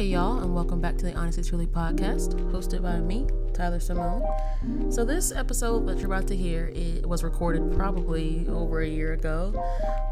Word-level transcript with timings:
Hey, 0.00 0.06
y'all, 0.06 0.38
and 0.38 0.54
welcome 0.54 0.80
back 0.80 0.96
to 0.96 1.04
the 1.04 1.12
Honestly 1.12 1.42
Truly 1.42 1.66
podcast, 1.66 2.32
hosted 2.52 2.80
by 2.80 3.00
me, 3.00 3.26
Tylar 3.52 3.82
Simone. 3.82 4.90
So, 4.90 5.04
this 5.04 5.30
episode 5.30 5.86
that 5.88 5.98
you're 5.98 6.06
about 6.06 6.26
to 6.28 6.34
hear 6.34 6.72
it 6.74 7.06
was 7.06 7.22
recorded 7.22 7.70
probably 7.76 8.46
over 8.48 8.80
a 8.80 8.88
year 8.88 9.12
ago, 9.12 9.52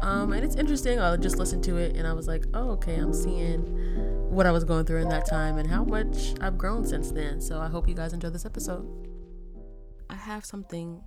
um, 0.03 0.31
and 0.31 0.45
it's 0.45 0.55
interesting. 0.55 0.99
I 0.99 1.17
just 1.17 1.37
listened 1.39 1.63
to 1.63 1.77
it 1.77 1.95
and 1.95 2.05
I 2.05 2.13
was 2.13 2.27
like, 2.27 2.45
oh, 2.53 2.69
okay, 2.73 2.97
I'm 2.97 3.15
seeing 3.15 3.61
what 4.29 4.45
I 4.45 4.51
was 4.51 4.63
going 4.63 4.85
through 4.85 5.01
in 5.01 5.09
that 5.09 5.25
time 5.25 5.57
and 5.57 5.67
how 5.67 5.83
much 5.83 6.35
I've 6.39 6.55
grown 6.55 6.85
since 6.85 7.09
then. 7.09 7.41
So, 7.41 7.59
I 7.59 7.65
hope 7.67 7.89
you 7.89 7.95
guys 7.95 8.13
enjoy 8.13 8.29
this 8.29 8.45
episode. 8.45 8.87
I 10.07 10.17
have 10.17 10.45
something 10.45 11.01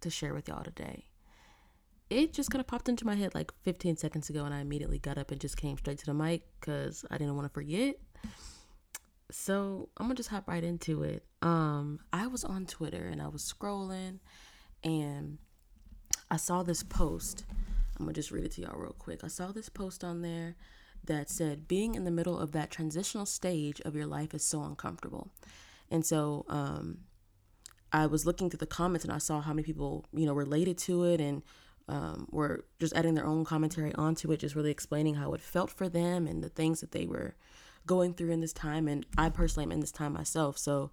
to 0.00 0.08
share 0.08 0.32
with 0.32 0.48
y'all 0.48 0.64
today 0.64 1.04
it 2.08 2.32
just 2.32 2.50
kind 2.50 2.60
of 2.60 2.66
popped 2.66 2.88
into 2.88 3.04
my 3.04 3.14
head 3.14 3.34
like 3.34 3.52
15 3.62 3.96
seconds 3.96 4.30
ago, 4.30 4.44
and 4.44 4.54
I 4.54 4.60
immediately 4.60 4.98
got 4.98 5.18
up 5.18 5.30
and 5.30 5.40
just 5.40 5.56
came 5.56 5.76
straight 5.76 5.98
to 5.98 6.06
the 6.06 6.14
mic 6.14 6.42
because 6.60 7.04
I 7.10 7.18
didn't 7.18 7.34
want 7.34 7.46
to 7.46 7.52
forget. 7.52 7.96
So 9.30 9.88
I'm 9.96 10.06
gonna 10.06 10.14
just 10.14 10.28
hop 10.28 10.48
right 10.48 10.62
into 10.62 11.02
it. 11.02 11.24
Um, 11.42 12.00
I 12.12 12.26
was 12.26 12.44
on 12.44 12.66
Twitter 12.66 13.06
and 13.06 13.20
I 13.20 13.28
was 13.28 13.42
scrolling, 13.42 14.20
and 14.84 15.38
I 16.30 16.36
saw 16.36 16.62
this 16.62 16.82
post. 16.82 17.44
I'm 17.98 18.06
gonna 18.06 18.12
just 18.12 18.30
read 18.30 18.44
it 18.44 18.52
to 18.52 18.62
y'all 18.62 18.78
real 18.78 18.94
quick. 18.98 19.24
I 19.24 19.28
saw 19.28 19.52
this 19.52 19.68
post 19.68 20.04
on 20.04 20.22
there 20.22 20.56
that 21.04 21.28
said, 21.28 21.68
"Being 21.68 21.94
in 21.94 22.04
the 22.04 22.10
middle 22.10 22.38
of 22.38 22.52
that 22.52 22.70
transitional 22.70 23.26
stage 23.26 23.80
of 23.82 23.94
your 23.94 24.06
life 24.06 24.32
is 24.32 24.44
so 24.44 24.62
uncomfortable," 24.62 25.30
and 25.90 26.04
so 26.04 26.44
um, 26.48 26.98
I 27.92 28.06
was 28.06 28.26
looking 28.26 28.48
through 28.50 28.58
the 28.58 28.66
comments 28.66 29.04
and 29.04 29.12
I 29.12 29.18
saw 29.18 29.40
how 29.40 29.52
many 29.52 29.64
people 29.64 30.06
you 30.12 30.26
know 30.26 30.34
related 30.34 30.78
to 30.78 31.04
it 31.04 31.20
and 31.20 31.42
um, 31.88 32.28
were 32.30 32.64
just 32.80 32.94
adding 32.94 33.14
their 33.14 33.26
own 33.26 33.44
commentary 33.44 33.94
onto 33.94 34.30
it, 34.32 34.40
just 34.40 34.54
really 34.54 34.70
explaining 34.70 35.14
how 35.14 35.32
it 35.34 35.40
felt 35.40 35.70
for 35.70 35.88
them 35.88 36.26
and 36.26 36.42
the 36.42 36.48
things 36.48 36.80
that 36.80 36.92
they 36.92 37.06
were 37.06 37.34
going 37.86 38.14
through 38.14 38.30
in 38.30 38.40
this 38.40 38.52
time. 38.52 38.88
And 38.88 39.06
I 39.16 39.30
personally 39.30 39.64
am 39.64 39.72
in 39.72 39.80
this 39.80 39.92
time 39.92 40.12
myself. 40.12 40.58
So 40.58 40.90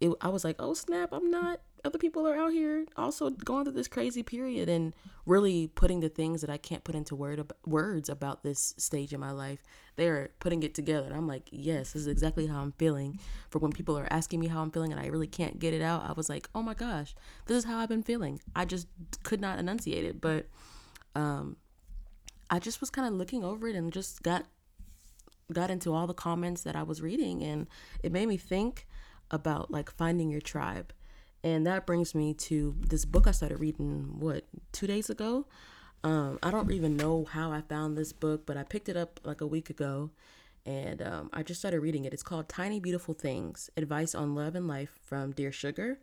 it, 0.00 0.10
I 0.20 0.28
was 0.28 0.44
like, 0.44 0.56
oh 0.58 0.74
snap, 0.74 1.12
I'm 1.12 1.30
not. 1.30 1.60
Other 1.82 1.98
people 1.98 2.28
are 2.28 2.36
out 2.36 2.52
here 2.52 2.84
also 2.96 3.30
going 3.30 3.64
through 3.64 3.72
this 3.72 3.88
crazy 3.88 4.22
period 4.22 4.68
and 4.68 4.94
really 5.24 5.68
putting 5.68 6.00
the 6.00 6.10
things 6.10 6.42
that 6.42 6.50
I 6.50 6.58
can't 6.58 6.84
put 6.84 6.94
into 6.94 7.14
word 7.14 7.50
words 7.64 8.10
about 8.10 8.42
this 8.42 8.74
stage 8.76 9.14
in 9.14 9.20
my 9.20 9.30
life. 9.30 9.62
They're 9.96 10.30
putting 10.40 10.62
it 10.62 10.74
together. 10.74 11.06
And 11.06 11.16
I'm 11.16 11.26
like, 11.26 11.48
yes, 11.50 11.92
this 11.92 12.02
is 12.02 12.06
exactly 12.06 12.46
how 12.46 12.60
I'm 12.60 12.72
feeling. 12.72 13.18
For 13.48 13.60
when 13.60 13.72
people 13.72 13.98
are 13.98 14.06
asking 14.10 14.40
me 14.40 14.48
how 14.48 14.60
I'm 14.60 14.70
feeling 14.70 14.92
and 14.92 15.00
I 15.00 15.06
really 15.06 15.26
can't 15.26 15.58
get 15.58 15.72
it 15.72 15.80
out, 15.80 16.04
I 16.06 16.12
was 16.12 16.28
like, 16.28 16.50
oh 16.54 16.62
my 16.62 16.74
gosh, 16.74 17.14
this 17.46 17.56
is 17.56 17.64
how 17.64 17.78
I've 17.78 17.88
been 17.88 18.02
feeling. 18.02 18.40
I 18.54 18.66
just 18.66 18.86
could 19.22 19.40
not 19.40 19.58
enunciate 19.58 20.04
it, 20.04 20.20
but 20.20 20.48
um, 21.14 21.56
I 22.50 22.58
just 22.58 22.80
was 22.80 22.90
kind 22.90 23.08
of 23.08 23.14
looking 23.14 23.42
over 23.42 23.68
it 23.68 23.76
and 23.76 23.90
just 23.90 24.22
got 24.22 24.44
got 25.54 25.70
into 25.70 25.94
all 25.94 26.06
the 26.06 26.14
comments 26.14 26.62
that 26.62 26.76
I 26.76 26.82
was 26.82 27.02
reading 27.02 27.42
and 27.42 27.66
it 28.02 28.12
made 28.12 28.28
me 28.28 28.36
think 28.36 28.86
about 29.30 29.70
like 29.70 29.90
finding 29.90 30.30
your 30.30 30.40
tribe. 30.40 30.92
And 31.42 31.66
that 31.66 31.86
brings 31.86 32.14
me 32.14 32.34
to 32.34 32.76
this 32.80 33.04
book 33.04 33.26
I 33.26 33.30
started 33.30 33.60
reading 33.60 34.16
what, 34.18 34.44
2 34.72 34.86
days 34.86 35.08
ago. 35.08 35.46
Um, 36.02 36.38
I 36.42 36.50
don't 36.50 36.70
even 36.70 36.96
know 36.96 37.24
how 37.24 37.50
I 37.52 37.62
found 37.62 37.96
this 37.96 38.12
book, 38.12 38.46
but 38.46 38.56
I 38.56 38.62
picked 38.62 38.88
it 38.88 38.96
up 38.96 39.20
like 39.24 39.40
a 39.40 39.46
week 39.46 39.70
ago 39.70 40.10
and 40.66 41.00
um, 41.02 41.30
I 41.32 41.42
just 41.42 41.60
started 41.60 41.80
reading 41.80 42.04
it. 42.04 42.12
It's 42.12 42.22
called 42.22 42.48
Tiny 42.48 42.80
Beautiful 42.80 43.14
Things 43.14 43.70
Advice 43.76 44.14
on 44.14 44.34
Love 44.34 44.54
and 44.54 44.68
Life 44.68 44.98
from 45.02 45.32
Dear 45.32 45.52
Sugar 45.52 45.98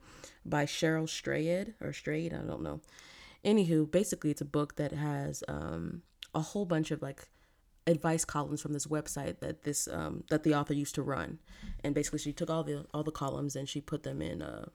by 0.45 0.65
Cheryl 0.65 1.07
Strayed 1.07 1.75
or 1.81 1.93
Strayed, 1.93 2.33
I 2.33 2.37
don't 2.37 2.63
know. 2.63 2.81
Anywho, 3.45 3.89
basically, 3.89 4.31
it's 4.31 4.41
a 4.41 4.45
book 4.45 4.75
that 4.75 4.91
has 4.91 5.43
um, 5.47 6.01
a 6.33 6.41
whole 6.41 6.65
bunch 6.65 6.91
of 6.91 7.01
like 7.01 7.27
advice 7.87 8.25
columns 8.25 8.61
from 8.61 8.73
this 8.73 8.85
website 8.85 9.39
that 9.39 9.63
this 9.63 9.87
um, 9.87 10.23
that 10.29 10.43
the 10.43 10.53
author 10.53 10.73
used 10.73 10.95
to 10.95 11.01
run, 11.01 11.39
and 11.83 11.95
basically 11.95 12.19
she 12.19 12.33
took 12.33 12.49
all 12.49 12.63
the 12.63 12.85
all 12.93 13.03
the 13.03 13.11
columns 13.11 13.55
and 13.55 13.67
she 13.67 13.81
put 13.81 14.03
them 14.03 14.21
in 14.21 14.41
uh, 14.41 14.65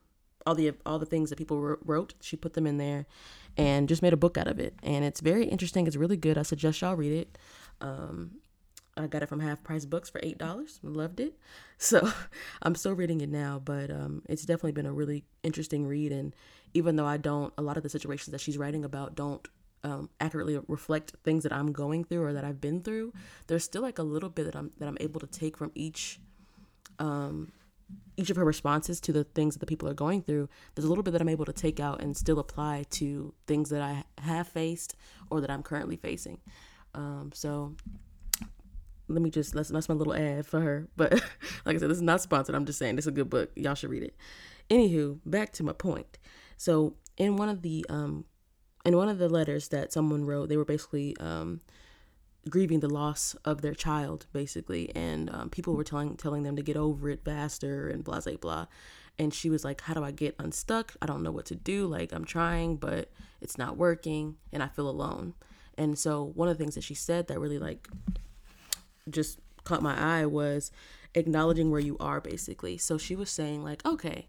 all 0.46 0.54
the 0.54 0.72
all 0.84 0.98
the 0.98 1.06
things 1.06 1.30
that 1.30 1.36
people 1.36 1.76
wrote. 1.84 2.14
She 2.20 2.36
put 2.36 2.54
them 2.54 2.66
in 2.66 2.78
there, 2.78 3.06
and 3.56 3.88
just 3.88 4.02
made 4.02 4.12
a 4.12 4.16
book 4.16 4.36
out 4.36 4.48
of 4.48 4.58
it. 4.58 4.74
And 4.82 5.04
it's 5.04 5.20
very 5.20 5.44
interesting. 5.44 5.86
It's 5.86 5.96
really 5.96 6.16
good. 6.16 6.38
I 6.38 6.42
suggest 6.42 6.80
y'all 6.80 6.96
read 6.96 7.12
it. 7.12 7.38
Um, 7.80 8.32
I 8.96 9.06
got 9.06 9.22
it 9.22 9.28
from 9.28 9.40
Half 9.40 9.62
Price 9.62 9.84
Books 9.84 10.10
for 10.10 10.20
eight 10.22 10.38
dollars. 10.38 10.80
Loved 10.82 11.20
it. 11.20 11.38
So 11.82 12.12
I'm 12.62 12.76
still 12.76 12.92
reading 12.92 13.22
it 13.22 13.28
now, 13.28 13.60
but 13.62 13.90
um, 13.90 14.22
it's 14.28 14.44
definitely 14.44 14.70
been 14.70 14.86
a 14.86 14.92
really 14.92 15.24
interesting 15.42 15.84
read. 15.84 16.12
And 16.12 16.32
even 16.74 16.94
though 16.94 17.06
I 17.06 17.16
don't, 17.16 17.52
a 17.58 17.62
lot 17.62 17.76
of 17.76 17.82
the 17.82 17.88
situations 17.88 18.30
that 18.30 18.40
she's 18.40 18.56
writing 18.56 18.84
about 18.84 19.16
don't 19.16 19.48
um, 19.84 20.10
accurately 20.20 20.58
reflect 20.68 21.14
things 21.24 21.42
that 21.42 21.52
I'm 21.52 21.72
going 21.72 22.04
through 22.04 22.22
or 22.22 22.32
that 22.32 22.44
I've 22.44 22.60
been 22.60 22.82
through, 22.82 23.12
there's 23.46 23.64
still 23.64 23.82
like 23.82 23.98
a 23.98 24.02
little 24.02 24.28
bit 24.28 24.44
that 24.44 24.56
I'm 24.56 24.70
that 24.78 24.88
I'm 24.88 24.96
able 25.00 25.20
to 25.20 25.26
take 25.26 25.56
from 25.56 25.72
each 25.74 26.20
um, 26.98 27.52
each 28.16 28.30
of 28.30 28.36
her 28.36 28.44
responses 28.44 29.00
to 29.00 29.12
the 29.12 29.24
things 29.24 29.54
that 29.54 29.60
the 29.60 29.66
people 29.66 29.88
are 29.88 29.94
going 29.94 30.22
through. 30.22 30.48
There's 30.74 30.84
a 30.84 30.88
little 30.88 31.02
bit 31.02 31.12
that 31.12 31.20
I'm 31.20 31.28
able 31.28 31.44
to 31.44 31.52
take 31.52 31.80
out 31.80 32.00
and 32.02 32.16
still 32.16 32.38
apply 32.38 32.84
to 32.90 33.34
things 33.46 33.70
that 33.70 33.82
I 33.82 34.04
have 34.20 34.48
faced 34.48 34.96
or 35.30 35.40
that 35.40 35.50
I'm 35.50 35.62
currently 35.62 35.96
facing. 35.96 36.40
Um, 36.94 37.30
so 37.34 37.74
let 39.08 39.22
me 39.22 39.30
just 39.30 39.54
that's 39.54 39.70
that's 39.70 39.88
my 39.88 39.94
little 39.94 40.14
ad 40.14 40.46
for 40.46 40.60
her. 40.60 40.88
But 40.96 41.12
like 41.64 41.76
I 41.76 41.78
said, 41.78 41.90
this 41.90 41.96
is 41.96 42.02
not 42.02 42.20
sponsored. 42.20 42.54
I'm 42.54 42.66
just 42.66 42.78
saying 42.78 42.98
is 42.98 43.06
a 43.06 43.12
good 43.12 43.30
book. 43.30 43.50
Y'all 43.56 43.74
should 43.74 43.90
read 43.90 44.02
it. 44.02 44.16
Anywho, 44.70 45.18
back 45.24 45.52
to 45.54 45.62
my 45.62 45.72
point. 45.72 46.18
So 46.56 46.94
in 47.16 47.36
one 47.36 47.48
of 47.48 47.62
the 47.62 47.84
um 47.88 48.24
in 48.84 48.96
one 48.96 49.08
of 49.08 49.18
the 49.18 49.28
letters 49.28 49.68
that 49.68 49.92
someone 49.92 50.24
wrote, 50.24 50.48
they 50.48 50.56
were 50.56 50.64
basically 50.64 51.16
um, 51.18 51.60
grieving 52.48 52.80
the 52.80 52.88
loss 52.88 53.34
of 53.44 53.62
their 53.62 53.74
child, 53.74 54.26
basically, 54.32 54.94
and 54.94 55.30
um, 55.30 55.50
people 55.50 55.74
were 55.74 55.84
telling 55.84 56.16
telling 56.16 56.42
them 56.42 56.56
to 56.56 56.62
get 56.62 56.76
over 56.76 57.08
it 57.08 57.24
faster 57.24 57.88
and 57.88 58.04
blah 58.04 58.20
blah 58.20 58.36
blah. 58.36 58.66
And 59.18 59.32
she 59.32 59.50
was 59.50 59.64
like, 59.64 59.82
"How 59.82 59.94
do 59.94 60.02
I 60.02 60.10
get 60.10 60.34
unstuck? 60.38 60.94
I 61.00 61.06
don't 61.06 61.22
know 61.22 61.30
what 61.30 61.46
to 61.46 61.54
do. 61.54 61.86
Like 61.86 62.12
I'm 62.12 62.24
trying, 62.24 62.76
but 62.76 63.10
it's 63.40 63.58
not 63.58 63.76
working, 63.76 64.36
and 64.52 64.62
I 64.62 64.68
feel 64.68 64.88
alone." 64.88 65.34
And 65.78 65.98
so 65.98 66.32
one 66.34 66.48
of 66.48 66.58
the 66.58 66.62
things 66.62 66.74
that 66.74 66.84
she 66.84 66.94
said 66.94 67.28
that 67.28 67.38
really 67.38 67.58
like 67.58 67.88
just 69.08 69.38
caught 69.64 69.82
my 69.82 69.96
eye 69.96 70.26
was 70.26 70.70
acknowledging 71.14 71.70
where 71.70 71.80
you 71.80 71.96
are, 71.98 72.20
basically. 72.20 72.78
So 72.78 72.98
she 72.98 73.14
was 73.14 73.30
saying 73.30 73.62
like, 73.62 73.84
"Okay." 73.86 74.28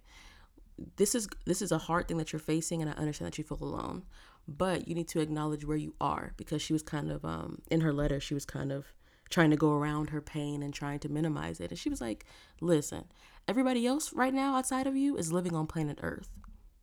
this 0.97 1.13
is 1.13 1.27
this 1.45 1.61
is 1.61 1.71
a 1.71 1.77
hard 1.77 2.07
thing 2.07 2.17
that 2.17 2.33
you're 2.33 2.39
facing 2.39 2.81
and 2.81 2.89
i 2.89 2.93
understand 2.95 3.27
that 3.27 3.37
you 3.37 3.43
feel 3.43 3.59
alone 3.61 4.01
but 4.47 4.87
you 4.87 4.95
need 4.95 5.07
to 5.07 5.19
acknowledge 5.19 5.65
where 5.65 5.77
you 5.77 5.93
are 6.01 6.33
because 6.37 6.61
she 6.61 6.73
was 6.73 6.83
kind 6.83 7.11
of 7.11 7.23
um, 7.23 7.61
in 7.71 7.81
her 7.81 7.93
letter 7.93 8.19
she 8.19 8.33
was 8.33 8.45
kind 8.45 8.71
of 8.71 8.85
trying 9.29 9.49
to 9.49 9.57
go 9.57 9.71
around 9.71 10.11
her 10.11 10.21
pain 10.21 10.61
and 10.61 10.73
trying 10.73 10.99
to 10.99 11.09
minimize 11.09 11.59
it. 11.59 11.71
And 11.71 11.79
she 11.79 11.89
was 11.89 12.01
like 12.01 12.25
listen 12.61 13.05
everybody 13.47 13.85
else 13.87 14.13
right 14.13 14.33
now 14.33 14.55
outside 14.55 14.87
of 14.87 14.95
you 14.95 15.17
is 15.17 15.33
living 15.33 15.55
on 15.55 15.67
planet 15.67 15.99
earth. 16.01 16.29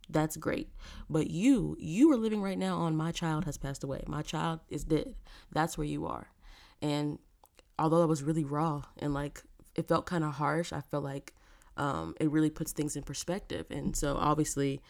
That's 0.09 0.37
great. 0.37 0.71
But 1.09 1.31
you 1.31 1.77
you 1.79 2.11
are 2.13 2.17
living 2.17 2.43
right 2.43 2.59
now 2.59 2.79
on 2.79 2.97
my 2.97 3.13
child 3.13 3.45
has 3.45 3.59
passed 3.59 3.85
away. 3.85 4.03
My 4.07 4.23
child 4.23 4.61
is 4.69 4.85
dead. 4.85 5.15
That's 5.53 5.79
where 5.79 5.87
you 5.87 6.07
are. 6.07 6.29
And 6.83 7.19
although 7.79 8.01
that 8.01 8.09
was 8.09 8.23
really 8.23 8.45
raw 8.45 8.83
and 8.99 9.15
like 9.15 9.43
it 9.75 9.89
felt 9.89 10.05
kind 10.05 10.25
of 10.25 10.35
harsh 10.35 10.73
i 10.73 10.81
felt 10.81 11.05
like 11.05 11.33
um, 11.77 12.15
it 12.21 12.31
really 12.31 12.51
puts 12.51 12.73
things 12.73 12.95
in 12.95 13.03
perspective. 13.03 13.67
And 13.71 13.97
so 13.97 14.17
obviously 14.17 14.83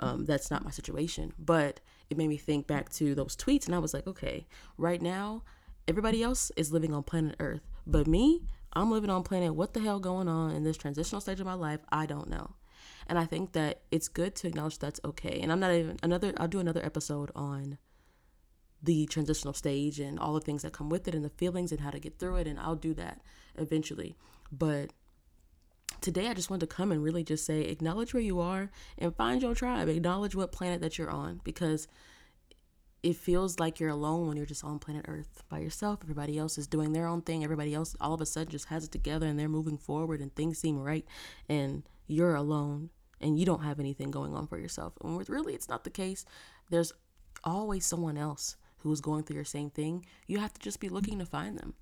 um, 0.00 0.24
that's 0.24 0.50
not 0.50 0.64
my 0.64 0.70
situation. 0.70 1.32
But 1.38 1.80
it 2.12 2.18
made 2.18 2.28
me 2.28 2.36
think 2.36 2.66
back 2.66 2.90
to 2.90 3.14
those 3.14 3.36
tweets, 3.36 3.66
and 3.66 3.74
I 3.74 3.78
was 3.78 3.92
like, 3.92 4.06
okay, 4.06 4.46
right 4.78 5.02
now, 5.02 5.42
everybody 5.88 6.22
else 6.22 6.52
is 6.56 6.72
living 6.72 6.94
on 6.94 7.02
planet 7.02 7.34
Earth, 7.40 7.66
but 7.86 8.06
me, 8.06 8.42
I'm 8.72 8.90
living 8.90 9.10
on 9.10 9.22
planet. 9.22 9.54
What 9.54 9.74
the 9.74 9.80
hell 9.80 10.00
going 10.00 10.28
on 10.28 10.52
in 10.52 10.64
this 10.64 10.76
transitional 10.76 11.20
stage 11.20 11.40
of 11.40 11.46
my 11.46 11.54
life? 11.54 11.80
I 11.90 12.06
don't 12.06 12.30
know. 12.30 12.54
And 13.06 13.18
I 13.18 13.26
think 13.26 13.52
that 13.52 13.82
it's 13.90 14.08
good 14.08 14.34
to 14.36 14.48
acknowledge 14.48 14.78
that's 14.78 15.00
okay. 15.04 15.40
And 15.42 15.52
I'm 15.52 15.60
not 15.60 15.72
even 15.72 15.98
another. 16.02 16.32
I'll 16.38 16.48
do 16.48 16.60
another 16.60 16.84
episode 16.84 17.30
on 17.34 17.78
the 18.82 19.06
transitional 19.06 19.54
stage 19.54 20.00
and 20.00 20.18
all 20.18 20.34
the 20.34 20.40
things 20.40 20.62
that 20.62 20.72
come 20.72 20.88
with 20.88 21.06
it 21.06 21.14
and 21.14 21.24
the 21.24 21.30
feelings 21.30 21.70
and 21.70 21.80
how 21.80 21.90
to 21.90 21.98
get 21.98 22.18
through 22.18 22.36
it. 22.36 22.46
And 22.46 22.58
I'll 22.58 22.76
do 22.76 22.94
that 22.94 23.20
eventually. 23.56 24.16
But 24.50 24.92
today 26.02 26.28
I 26.28 26.34
just 26.34 26.50
wanted 26.50 26.68
to 26.68 26.74
come 26.74 26.92
and 26.92 27.02
really 27.02 27.24
just 27.24 27.46
say 27.46 27.62
acknowledge 27.62 28.12
where 28.12 28.22
you 28.22 28.40
are 28.40 28.70
and 28.98 29.14
find 29.14 29.40
your 29.40 29.54
tribe. 29.54 29.88
Acknowledge 29.88 30.34
what 30.34 30.52
planet 30.52 30.80
that 30.80 30.98
you're 30.98 31.10
on 31.10 31.40
because 31.44 31.88
it 33.02 33.16
feels 33.16 33.58
like 33.58 33.80
you're 33.80 33.90
alone 33.90 34.28
when 34.28 34.36
you're 34.36 34.46
just 34.46 34.64
on 34.64 34.78
planet 34.78 35.04
Earth 35.08 35.42
by 35.48 35.58
yourself. 35.58 36.00
Everybody 36.02 36.38
else 36.38 36.56
is 36.56 36.66
doing 36.66 36.92
their 36.92 37.06
own 37.06 37.22
thing. 37.22 37.42
Everybody 37.42 37.74
else 37.74 37.96
all 38.00 38.14
of 38.14 38.20
a 38.20 38.26
sudden 38.26 38.50
just 38.50 38.66
has 38.66 38.84
it 38.84 38.92
together 38.92 39.26
and 39.26 39.38
they're 39.38 39.48
moving 39.48 39.78
forward 39.78 40.20
and 40.20 40.34
things 40.34 40.58
seem 40.58 40.78
right 40.78 41.04
and 41.48 41.82
you're 42.06 42.34
alone 42.34 42.90
and 43.20 43.38
you 43.38 43.46
don't 43.46 43.62
have 43.62 43.80
anything 43.80 44.10
going 44.10 44.34
on 44.34 44.46
for 44.46 44.58
yourself. 44.58 44.92
And 45.02 45.28
really 45.28 45.54
it's 45.54 45.68
not 45.68 45.84
the 45.84 45.90
case. 45.90 46.24
There's 46.70 46.92
always 47.42 47.84
someone 47.84 48.16
else 48.16 48.56
who's 48.78 49.00
going 49.00 49.24
through 49.24 49.36
your 49.36 49.44
same 49.44 49.70
thing. 49.70 50.04
You 50.26 50.38
have 50.38 50.52
to 50.52 50.60
just 50.60 50.80
be 50.80 50.88
looking 50.88 51.18
to 51.18 51.26
find 51.26 51.58
them. 51.58 51.74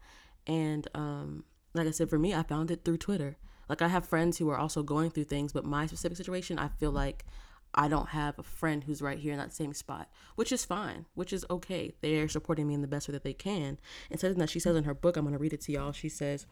And 0.46 0.88
um 0.94 1.44
like 1.74 1.86
I 1.86 1.90
said 1.90 2.10
for 2.10 2.18
me, 2.18 2.34
I 2.34 2.42
found 2.42 2.70
it 2.70 2.84
through 2.84 2.98
Twitter. 2.98 3.36
Like 3.70 3.82
I 3.82 3.88
have 3.88 4.04
friends 4.04 4.36
who 4.36 4.48
are 4.50 4.58
also 4.58 4.82
going 4.82 5.10
through 5.10 5.24
things, 5.24 5.52
but 5.52 5.64
my 5.64 5.86
specific 5.86 6.18
situation, 6.18 6.58
I 6.58 6.66
feel 6.68 6.90
like 6.90 7.24
I 7.72 7.86
don't 7.86 8.08
have 8.08 8.36
a 8.36 8.42
friend 8.42 8.82
who's 8.82 9.00
right 9.00 9.16
here 9.16 9.32
in 9.32 9.38
that 9.38 9.52
same 9.52 9.74
spot, 9.74 10.10
which 10.34 10.50
is 10.50 10.64
fine, 10.64 11.06
which 11.14 11.32
is 11.32 11.46
okay. 11.48 11.94
They're 12.00 12.28
supporting 12.28 12.66
me 12.66 12.74
in 12.74 12.82
the 12.82 12.88
best 12.88 13.06
way 13.06 13.12
that 13.12 13.22
they 13.22 13.32
can. 13.32 13.78
And 14.10 14.18
something 14.18 14.40
that 14.40 14.50
she 14.50 14.58
says 14.58 14.74
in 14.74 14.82
her 14.84 14.92
book, 14.92 15.16
I'm 15.16 15.24
going 15.24 15.34
to 15.34 15.38
read 15.38 15.52
it 15.52 15.60
to 15.62 15.72
y'all. 15.72 15.92
She 15.92 16.08
says, 16.08 16.46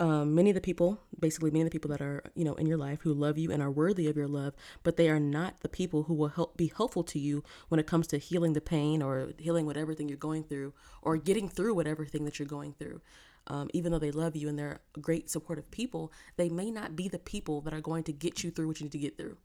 um, 0.00 0.34
many 0.34 0.50
of 0.50 0.54
the 0.54 0.60
people, 0.60 1.00
basically 1.20 1.52
many 1.52 1.62
of 1.62 1.66
the 1.66 1.70
people 1.70 1.90
that 1.92 2.00
are, 2.00 2.24
you 2.34 2.44
know, 2.44 2.54
in 2.54 2.66
your 2.66 2.78
life 2.78 3.02
who 3.02 3.14
love 3.14 3.38
you 3.38 3.52
and 3.52 3.62
are 3.62 3.70
worthy 3.70 4.08
of 4.08 4.16
your 4.16 4.26
love, 4.26 4.54
but 4.82 4.96
they 4.96 5.08
are 5.08 5.20
not 5.20 5.60
the 5.60 5.68
people 5.68 6.04
who 6.04 6.14
will 6.14 6.28
help 6.28 6.56
be 6.56 6.72
helpful 6.76 7.04
to 7.04 7.20
you 7.20 7.44
when 7.68 7.78
it 7.78 7.86
comes 7.86 8.08
to 8.08 8.18
healing 8.18 8.54
the 8.54 8.60
pain 8.60 9.02
or 9.02 9.30
healing 9.38 9.66
whatever 9.66 9.94
thing 9.94 10.08
you're 10.08 10.18
going 10.18 10.42
through 10.42 10.72
or 11.00 11.16
getting 11.16 11.48
through 11.48 11.74
whatever 11.74 12.04
thing 12.04 12.24
that 12.24 12.40
you're 12.40 12.46
going 12.46 12.72
through. 12.72 13.00
Um, 13.48 13.68
even 13.72 13.90
though 13.90 13.98
they 13.98 14.12
love 14.12 14.36
you 14.36 14.48
and 14.48 14.58
they're 14.58 14.80
great 15.00 15.28
supportive 15.28 15.70
people, 15.70 16.12
they 16.36 16.48
may 16.48 16.70
not 16.70 16.94
be 16.94 17.08
the 17.08 17.18
people 17.18 17.60
that 17.62 17.74
are 17.74 17.80
going 17.80 18.04
to 18.04 18.12
get 18.12 18.44
you 18.44 18.50
through 18.50 18.68
what 18.68 18.80
you 18.80 18.84
need 18.84 18.92
to 18.92 18.98
get 18.98 19.18
through. 19.18 19.36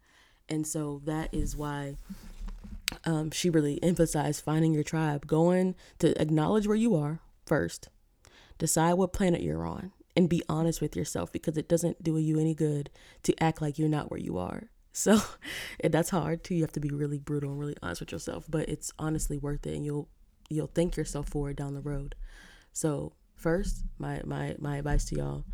And 0.49 0.65
so 0.65 1.01
that 1.05 1.33
is 1.33 1.55
why 1.55 1.97
um, 3.05 3.31
she 3.31 3.49
really 3.49 3.81
emphasized 3.83 4.43
finding 4.43 4.73
your 4.73 4.83
tribe, 4.83 5.27
going 5.27 5.75
to 5.99 6.19
acknowledge 6.21 6.67
where 6.67 6.77
you 6.77 6.95
are 6.95 7.19
first, 7.45 7.89
decide 8.57 8.93
what 8.93 9.13
planet 9.13 9.41
you're 9.41 9.65
on, 9.65 9.91
and 10.15 10.29
be 10.29 10.41
honest 10.49 10.81
with 10.81 10.95
yourself 10.95 11.31
because 11.31 11.57
it 11.57 11.69
doesn't 11.69 12.03
do 12.03 12.17
you 12.17 12.39
any 12.39 12.55
good 12.55 12.89
to 13.23 13.35
act 13.41 13.61
like 13.61 13.77
you're 13.77 13.89
not 13.89 14.09
where 14.09 14.19
you 14.19 14.37
are. 14.37 14.69
So 14.97 15.21
that's 15.83 16.09
hard 16.09 16.43
too. 16.43 16.55
You 16.55 16.63
have 16.63 16.71
to 16.71 16.79
be 16.79 16.89
really 16.89 17.19
brutal 17.19 17.51
and 17.51 17.59
really 17.59 17.75
honest 17.83 18.01
with 18.01 18.11
yourself, 18.11 18.45
but 18.49 18.67
it's 18.67 18.91
honestly 18.97 19.37
worth 19.37 19.67
it 19.67 19.75
and 19.75 19.85
you'll 19.85 20.09
you'll 20.49 20.71
thank 20.73 20.97
yourself 20.97 21.29
for 21.29 21.51
it 21.51 21.57
down 21.57 21.75
the 21.75 21.81
road. 21.81 22.15
So 22.73 23.13
first, 23.37 23.83
my 23.99 24.21
my 24.25 24.55
my 24.59 24.77
advice 24.77 25.05
to 25.05 25.15
y'all 25.15 25.45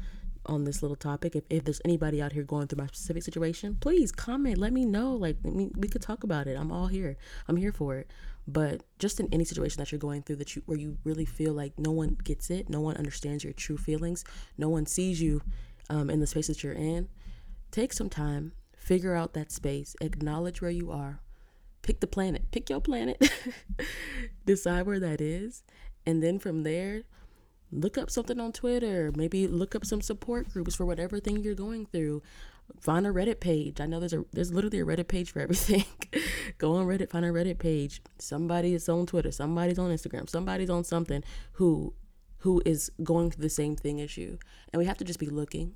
on 0.46 0.64
this 0.66 0.82
little 0.82 0.96
topic. 0.96 1.36
If, 1.36 1.44
if 1.50 1.64
there's 1.64 1.82
anybody 1.86 2.22
out 2.22 2.34
here 2.34 2.44
going 2.44 2.68
through 2.68 2.84
my 2.84 2.88
specific 2.88 3.24
situation, 3.24 3.78
please 3.80 4.12
comment. 4.12 4.58
Let 4.58 4.74
me 4.74 4.86
know. 4.86 5.14
Like, 5.14 5.38
we 5.44 5.88
could 5.88 6.02
talk 6.02 6.24
about 6.24 6.48
it. 6.48 6.58
I'm 6.58 6.72
all 6.72 6.88
here. 6.88 7.16
I'm 7.48 7.56
here 7.56 7.72
for 7.72 7.96
it. 7.96 8.12
But 8.48 8.82
just 9.00 9.20
in 9.20 9.30
any 9.32 9.46
situation 9.46 9.78
that 9.80 9.92
you're 9.92 10.00
going 10.00 10.24
through 10.24 10.38
that 10.38 10.56
you 10.56 10.64
where 10.66 10.78
you 10.78 10.98
really 11.04 11.26
feel 11.26 11.54
like 11.54 11.78
no 11.78 11.92
one 11.92 12.18
gets 12.24 12.50
it, 12.50 12.70
no 12.70 12.82
one 12.82 12.98
understands 12.98 13.44
your 13.44 13.54
true 13.54 13.78
feelings, 13.78 14.26
no 14.58 14.68
one 14.68 14.86
sees 14.86 15.22
you 15.22 15.42
um, 15.90 16.10
in 16.10 16.20
the 16.20 16.28
space 16.28 16.48
that 16.48 16.64
you're 16.64 16.74
in, 16.74 17.08
take 17.72 17.94
some 17.94 18.10
time, 18.10 18.52
figure 18.76 19.16
out 19.16 19.34
that 19.34 19.52
space, 19.52 19.96
acknowledge 20.02 20.62
where 20.62 20.72
you 20.72 20.92
are, 20.92 21.22
pick 21.84 22.02
the 22.02 22.08
planet, 22.08 22.52
pick 22.52 22.70
your 22.70 22.82
planet, 22.82 23.32
decide 24.46 24.86
where 24.86 25.00
that 25.00 25.22
is, 25.22 25.64
and 26.06 26.22
then 26.22 26.38
from 26.38 26.64
there, 26.64 27.04
look 27.74 27.98
up 27.98 28.10
something 28.10 28.40
on 28.40 28.52
Twitter, 28.52 29.12
maybe 29.16 29.48
look 29.48 29.76
up 29.76 29.86
some 29.86 30.02
support 30.02 30.52
groups 30.52 30.76
for 30.76 30.86
whatever 30.86 31.20
thing 31.20 31.44
you're 31.44 31.56
going 31.56 31.86
through 31.86 32.22
find 32.80 33.06
a 33.06 33.12
Reddit 33.12 33.40
page. 33.40 33.80
I 33.80 33.86
know 33.86 34.00
there's 34.00 34.14
a 34.14 34.26
there's 34.32 34.54
literally 34.54 34.80
a 34.80 34.86
Reddit 34.86 35.08
page 35.08 35.32
for 35.32 35.40
everything. 35.46 35.86
Go 36.58 36.76
on 36.76 36.86
Reddit, 36.86 37.10
find 37.10 37.26
a 37.26 37.30
Reddit 37.30 37.60
page. 37.60 38.02
Somebody 38.20 38.74
is 38.74 38.88
on 38.90 39.06
Twitter, 39.06 39.32
somebody's 39.32 39.80
on 39.80 39.92
Instagram, 39.92 40.30
somebody's 40.30 40.70
on 40.70 40.84
something 40.84 41.24
who 41.54 41.94
who 42.40 42.62
is 42.66 42.92
going 43.04 43.32
through 43.32 43.44
the 43.44 43.50
same 43.50 43.76
thing 43.76 44.02
as 44.02 44.18
you. 44.18 44.38
And 44.72 44.80
we 44.80 44.86
have 44.86 44.98
to 44.98 45.06
just 45.06 45.20
be 45.20 45.28
looking. 45.28 45.74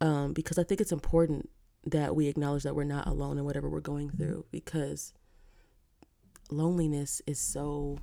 Um, 0.00 0.32
because 0.32 0.58
I 0.58 0.64
think 0.64 0.80
it's 0.80 0.90
important 0.90 1.48
that 1.86 2.16
we 2.16 2.26
acknowledge 2.26 2.64
that 2.64 2.74
we're 2.74 2.84
not 2.84 3.06
alone 3.06 3.38
in 3.38 3.44
whatever 3.44 3.68
we're 3.68 3.80
going 3.80 4.10
through 4.10 4.44
because 4.50 5.12
loneliness 6.50 7.22
is 7.26 7.38
so 7.38 7.98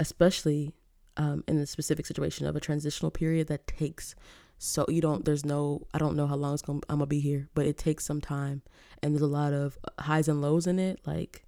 especially 0.00 0.74
um, 1.16 1.44
in 1.46 1.56
the 1.58 1.66
specific 1.66 2.06
situation 2.06 2.46
of 2.46 2.56
a 2.56 2.60
transitional 2.60 3.10
period 3.10 3.46
that 3.46 3.66
takes 3.66 4.14
so 4.58 4.84
you 4.88 5.00
don't 5.00 5.24
there's 5.24 5.44
no 5.44 5.86
i 5.94 5.98
don't 5.98 6.16
know 6.16 6.26
how 6.26 6.34
long 6.36 6.52
it's 6.52 6.62
gonna 6.62 6.80
i'm 6.88 6.96
gonna 6.96 7.06
be 7.06 7.20
here 7.20 7.48
but 7.54 7.66
it 7.66 7.78
takes 7.78 8.04
some 8.04 8.20
time 8.20 8.62
and 9.02 9.14
there's 9.14 9.22
a 9.22 9.26
lot 9.26 9.52
of 9.52 9.78
highs 9.98 10.28
and 10.28 10.42
lows 10.42 10.66
in 10.66 10.78
it. 10.78 11.00
Like 11.06 11.46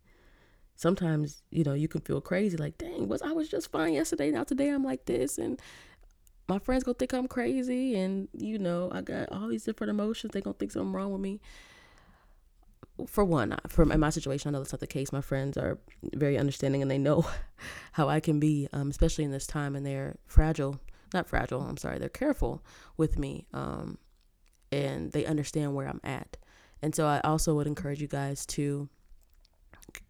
sometimes 0.76 1.42
you 1.50 1.62
know 1.64 1.74
you 1.74 1.88
can 1.88 2.00
feel 2.00 2.20
crazy 2.20 2.56
like 2.56 2.76
dang 2.78 3.06
was 3.06 3.22
i 3.22 3.30
was 3.30 3.48
just 3.48 3.70
fine 3.70 3.92
yesterday 3.92 4.30
now 4.30 4.42
today 4.42 4.70
i'm 4.70 4.82
like 4.82 5.04
this 5.04 5.38
and 5.38 5.60
my 6.48 6.58
friends 6.58 6.82
gonna 6.82 6.94
think 6.94 7.12
i'm 7.12 7.28
crazy 7.28 7.94
and 7.94 8.26
you 8.32 8.58
know 8.58 8.90
i 8.92 9.00
got 9.00 9.30
all 9.30 9.46
these 9.48 9.64
different 9.64 9.90
emotions 9.90 10.32
they 10.32 10.40
gonna 10.40 10.54
think 10.54 10.72
something 10.72 10.92
wrong 10.92 11.12
with 11.12 11.20
me 11.20 11.40
for 13.06 13.24
one 13.24 13.56
from 13.68 13.92
in 13.92 14.00
my 14.00 14.10
situation 14.10 14.48
i 14.48 14.52
know 14.52 14.58
that's 14.58 14.72
not 14.72 14.80
the 14.80 14.86
case 14.86 15.12
my 15.12 15.20
friends 15.20 15.56
are 15.56 15.78
very 16.14 16.38
understanding 16.38 16.82
and 16.82 16.90
they 16.90 16.98
know 16.98 17.24
how 17.92 18.08
i 18.08 18.20
can 18.20 18.40
be 18.40 18.68
um, 18.72 18.90
especially 18.90 19.24
in 19.24 19.30
this 19.30 19.46
time 19.46 19.76
and 19.76 19.84
they're 19.84 20.16
fragile 20.26 20.80
not 21.14 21.28
fragile, 21.28 21.60
I'm 21.60 21.76
sorry, 21.76 21.98
they're 21.98 22.08
careful 22.08 22.64
with 22.96 23.18
me 23.18 23.46
um, 23.52 23.98
and 24.70 25.12
they 25.12 25.24
understand 25.24 25.74
where 25.74 25.88
I'm 25.88 26.00
at. 26.04 26.36
And 26.80 26.94
so 26.94 27.06
I 27.06 27.20
also 27.20 27.54
would 27.54 27.66
encourage 27.66 28.00
you 28.00 28.08
guys 28.08 28.44
to 28.46 28.88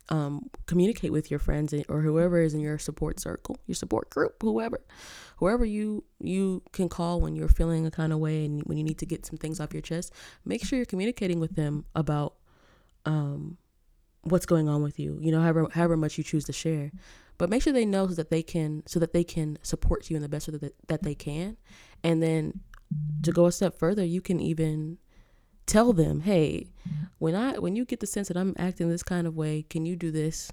um, 0.08 0.50
communicate 0.66 1.12
with 1.12 1.30
your 1.30 1.40
friends 1.40 1.74
or 1.88 2.00
whoever 2.00 2.40
is 2.40 2.54
in 2.54 2.60
your 2.60 2.78
support 2.78 3.20
circle, 3.20 3.56
your 3.66 3.74
support 3.74 4.10
group, 4.10 4.42
whoever, 4.42 4.80
whoever 5.36 5.64
you 5.64 6.04
you 6.20 6.62
can 6.72 6.88
call 6.88 7.20
when 7.20 7.34
you're 7.34 7.48
feeling 7.48 7.86
a 7.86 7.90
kind 7.90 8.12
of 8.12 8.18
way 8.18 8.44
and 8.44 8.62
when 8.64 8.78
you 8.78 8.84
need 8.84 8.98
to 8.98 9.06
get 9.06 9.26
some 9.26 9.38
things 9.38 9.60
off 9.60 9.72
your 9.72 9.82
chest. 9.82 10.12
Make 10.44 10.64
sure 10.64 10.76
you're 10.76 10.86
communicating 10.86 11.40
with 11.40 11.56
them 11.56 11.84
about 11.94 12.34
um, 13.06 13.58
what's 14.22 14.46
going 14.46 14.68
on 14.68 14.82
with 14.82 14.98
you. 14.98 15.18
You 15.20 15.32
know, 15.32 15.40
however 15.40 15.68
however 15.72 15.96
much 15.96 16.18
you 16.18 16.24
choose 16.24 16.44
to 16.46 16.52
share, 16.52 16.92
but 17.38 17.50
make 17.50 17.62
sure 17.62 17.72
they 17.72 17.86
know 17.86 18.06
so 18.08 18.14
that 18.14 18.30
they 18.30 18.42
can 18.42 18.82
so 18.86 19.00
that 19.00 19.12
they 19.12 19.24
can 19.24 19.58
support 19.62 20.10
you 20.10 20.16
in 20.16 20.22
the 20.22 20.28
best 20.28 20.48
way 20.48 20.58
that, 20.58 20.74
that 20.88 21.02
they 21.02 21.14
can. 21.14 21.56
And 22.04 22.22
then 22.22 22.60
to 23.22 23.32
go 23.32 23.46
a 23.46 23.52
step 23.52 23.78
further 23.78 24.04
you 24.04 24.20
can 24.20 24.38
even 24.38 24.98
tell 25.64 25.92
them 25.94 26.20
hey 26.20 26.66
when 27.18 27.34
i 27.34 27.58
when 27.58 27.74
you 27.74 27.84
get 27.86 28.00
the 28.00 28.06
sense 28.06 28.28
that 28.28 28.36
i'm 28.36 28.54
acting 28.58 28.90
this 28.90 29.02
kind 29.02 29.26
of 29.26 29.34
way 29.34 29.62
can 29.62 29.86
you 29.86 29.96
do 29.96 30.10
this? 30.10 30.52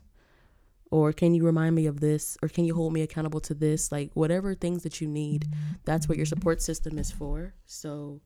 Or 0.91 1.13
can 1.13 1.35
you 1.35 1.45
remind 1.45 1.75
me 1.75 1.85
of 1.85 1.99
this? 1.99 2.35
Or 2.41 2.49
can 2.49 2.65
you 2.65 2.73
hold 2.73 2.93
me 2.93 3.03
accountable 3.03 3.39
to 3.41 3.53
this? 3.53 3.91
Like 3.91 4.09
whatever 4.15 4.55
things 4.55 4.81
that 4.81 4.99
you 4.99 5.07
need 5.07 5.45
that's 5.85 6.09
what 6.09 6.17
your 6.17 6.25
support 6.25 6.63
system 6.63 6.97
is 6.97 7.11
for. 7.11 7.53
So 7.65 8.21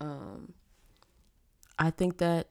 um 0.00 0.54
i 1.78 1.90
think 1.90 2.18
that 2.18 2.48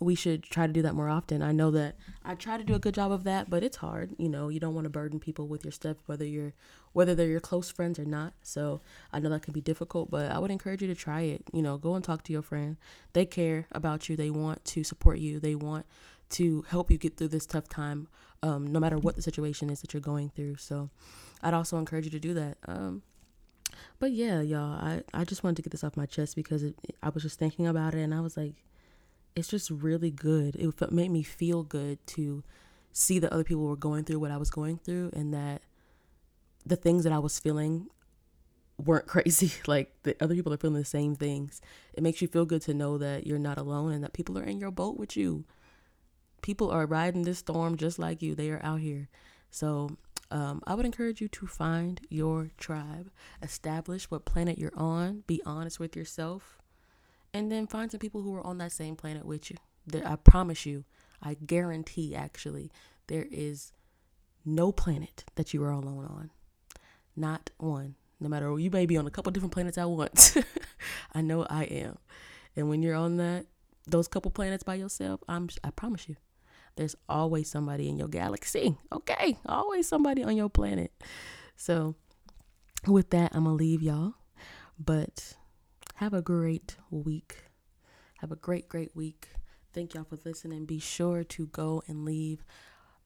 we 0.00 0.14
should 0.14 0.42
try 0.42 0.66
to 0.66 0.72
do 0.72 0.80
that 0.80 0.94
more 0.94 1.10
often. 1.10 1.42
I 1.42 1.52
know 1.52 1.70
that 1.72 1.96
I 2.24 2.34
try 2.34 2.56
to 2.56 2.64
do 2.64 2.74
a 2.74 2.78
good 2.78 2.94
job 2.94 3.12
of 3.12 3.24
that, 3.24 3.50
but 3.50 3.62
it's 3.62 3.76
hard. 3.76 4.14
You 4.16 4.30
know, 4.30 4.48
you 4.48 4.58
don't 4.58 4.74
want 4.74 4.86
to 4.86 4.90
burden 4.90 5.20
people 5.20 5.46
with 5.46 5.62
your 5.62 5.72
stuff, 5.72 5.98
whether 6.06 6.24
you're 6.24 6.54
whether 6.92 7.14
they're 7.14 7.28
your 7.28 7.40
close 7.40 7.70
friends 7.70 7.98
or 7.98 8.06
not. 8.06 8.32
So 8.42 8.80
I 9.12 9.20
know 9.20 9.28
that 9.28 9.42
can 9.42 9.52
be 9.52 9.60
difficult, 9.60 10.10
but 10.10 10.32
I 10.32 10.38
would 10.38 10.50
encourage 10.50 10.80
you 10.80 10.88
to 10.88 10.94
try 10.94 11.20
it. 11.20 11.44
You 11.52 11.60
know, 11.60 11.76
go 11.76 11.94
and 11.94 12.02
talk 12.02 12.24
to 12.24 12.32
your 12.32 12.42
friend. 12.42 12.78
They 13.12 13.26
care 13.26 13.66
about 13.72 14.08
you. 14.08 14.16
They 14.16 14.30
want 14.30 14.64
to 14.64 14.82
support 14.82 15.18
you. 15.18 15.38
They 15.38 15.54
want 15.54 15.84
to 16.30 16.64
help 16.68 16.90
you 16.90 16.96
get 16.96 17.16
through 17.16 17.28
this 17.28 17.46
tough 17.46 17.68
time, 17.68 18.08
um, 18.42 18.66
no 18.66 18.80
matter 18.80 18.96
what 18.96 19.16
the 19.16 19.22
situation 19.22 19.68
is 19.68 19.82
that 19.82 19.92
you're 19.92 20.00
going 20.00 20.30
through. 20.30 20.56
So 20.56 20.88
I'd 21.42 21.54
also 21.54 21.76
encourage 21.76 22.06
you 22.06 22.10
to 22.12 22.20
do 22.20 22.34
that. 22.34 22.56
Um, 22.66 23.02
but 23.98 24.12
yeah, 24.12 24.40
y'all, 24.40 24.72
I, 24.80 25.02
I 25.12 25.24
just 25.24 25.44
wanted 25.44 25.56
to 25.56 25.62
get 25.62 25.72
this 25.72 25.84
off 25.84 25.96
my 25.96 26.06
chest 26.06 26.36
because 26.36 26.62
it, 26.62 26.74
I 27.02 27.10
was 27.10 27.22
just 27.22 27.38
thinking 27.38 27.66
about 27.66 27.94
it 27.94 28.00
and 28.00 28.14
I 28.14 28.20
was 28.20 28.36
like, 28.36 28.54
it's 29.36 29.48
just 29.48 29.70
really 29.70 30.10
good. 30.10 30.56
It 30.56 30.92
made 30.92 31.10
me 31.10 31.22
feel 31.22 31.62
good 31.62 32.04
to 32.08 32.42
see 32.92 33.18
that 33.18 33.32
other 33.32 33.44
people 33.44 33.64
were 33.64 33.76
going 33.76 34.04
through 34.04 34.18
what 34.18 34.30
I 34.30 34.36
was 34.36 34.50
going 34.50 34.78
through 34.78 35.10
and 35.12 35.32
that 35.32 35.62
the 36.66 36.76
things 36.76 37.04
that 37.04 37.12
I 37.12 37.18
was 37.18 37.38
feeling 37.38 37.88
weren't 38.78 39.06
crazy. 39.08 39.52
Like 39.66 39.92
the 40.02 40.16
other 40.20 40.34
people 40.34 40.52
are 40.52 40.58
feeling 40.58 40.76
the 40.76 40.84
same 40.84 41.14
things. 41.14 41.60
It 41.94 42.02
makes 42.02 42.20
you 42.20 42.28
feel 42.28 42.44
good 42.44 42.62
to 42.62 42.74
know 42.74 42.98
that 42.98 43.26
you're 43.26 43.38
not 43.38 43.58
alone 43.58 43.92
and 43.92 44.02
that 44.04 44.12
people 44.12 44.38
are 44.38 44.44
in 44.44 44.60
your 44.60 44.70
boat 44.70 44.98
with 44.98 45.16
you. 45.16 45.44
People 46.42 46.70
are 46.70 46.86
riding 46.86 47.22
this 47.22 47.38
storm 47.38 47.76
just 47.76 47.98
like 47.98 48.22
you. 48.22 48.34
They 48.34 48.50
are 48.50 48.60
out 48.64 48.80
here. 48.80 49.08
So 49.50 49.96
um, 50.30 50.62
I 50.66 50.74
would 50.74 50.86
encourage 50.86 51.20
you 51.20 51.28
to 51.28 51.46
find 51.46 52.00
your 52.08 52.50
tribe, 52.56 53.10
establish 53.42 54.10
what 54.10 54.24
planet 54.24 54.58
you're 54.58 54.76
on, 54.76 55.24
be 55.26 55.42
honest 55.44 55.80
with 55.80 55.96
yourself, 55.96 56.59
and 57.32 57.50
then 57.50 57.66
find 57.66 57.90
some 57.90 58.00
people 58.00 58.22
who 58.22 58.34
are 58.34 58.46
on 58.46 58.58
that 58.58 58.72
same 58.72 58.96
planet 58.96 59.24
with 59.24 59.50
you. 59.50 59.56
There, 59.86 60.06
I 60.06 60.16
promise 60.16 60.66
you, 60.66 60.84
I 61.22 61.34
guarantee 61.34 62.14
actually, 62.14 62.70
there 63.06 63.26
is 63.30 63.72
no 64.44 64.72
planet 64.72 65.24
that 65.34 65.52
you 65.52 65.62
are 65.64 65.70
alone 65.70 66.06
on. 66.06 66.30
Not 67.16 67.50
one. 67.58 67.96
No 68.20 68.28
matter 68.28 68.58
you 68.58 68.70
may 68.70 68.86
be 68.86 68.96
on 68.96 69.06
a 69.06 69.10
couple 69.10 69.32
different 69.32 69.52
planets 69.52 69.78
at 69.78 69.88
once. 69.88 70.36
I 71.14 71.22
know 71.22 71.46
I 71.48 71.64
am. 71.64 71.98
And 72.56 72.68
when 72.68 72.82
you're 72.82 72.94
on 72.94 73.16
that 73.16 73.46
those 73.86 74.08
couple 74.08 74.30
planets 74.30 74.62
by 74.62 74.74
yourself, 74.74 75.20
I'm 75.28 75.48
I 75.64 75.70
promise 75.70 76.08
you, 76.08 76.16
there's 76.76 76.96
always 77.08 77.50
somebody 77.50 77.88
in 77.88 77.96
your 77.96 78.08
galaxy. 78.08 78.76
Okay, 78.92 79.38
always 79.46 79.88
somebody 79.88 80.22
on 80.22 80.36
your 80.36 80.50
planet. 80.50 80.92
So 81.56 81.94
with 82.86 83.10
that, 83.10 83.34
I'm 83.34 83.44
gonna 83.44 83.56
leave 83.56 83.82
y'all. 83.82 84.14
But 84.78 85.34
have 86.00 86.14
a 86.14 86.22
great 86.22 86.78
week. 86.90 87.44
Have 88.20 88.32
a 88.32 88.36
great, 88.36 88.70
great 88.70 88.96
week. 88.96 89.28
Thank 89.74 89.92
y'all 89.92 90.04
for 90.04 90.16
listening. 90.24 90.64
Be 90.64 90.78
sure 90.78 91.24
to 91.24 91.46
go 91.48 91.82
and 91.88 92.06
leave 92.06 92.42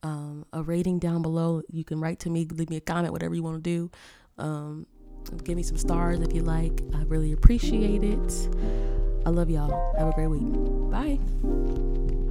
um, 0.04 0.46
a 0.52 0.62
rating 0.62 1.00
down 1.00 1.20
below. 1.20 1.62
You 1.68 1.82
can 1.82 2.00
write 2.00 2.20
to 2.20 2.30
me, 2.30 2.44
leave 2.44 2.70
me 2.70 2.76
a 2.76 2.80
comment, 2.80 3.12
whatever 3.12 3.34
you 3.34 3.42
want 3.42 3.56
to 3.56 3.68
do. 3.68 3.90
Um, 4.38 4.86
give 5.42 5.56
me 5.56 5.64
some 5.64 5.76
stars 5.76 6.20
if 6.20 6.32
you 6.32 6.42
like. 6.42 6.82
I 6.94 7.02
really 7.02 7.32
appreciate 7.32 8.04
it. 8.04 8.48
I 9.26 9.30
love 9.30 9.50
y'all. 9.50 9.96
Have 9.98 10.10
a 10.10 10.12
great 10.12 10.28
week. 10.28 10.52
Bye. 10.92 12.23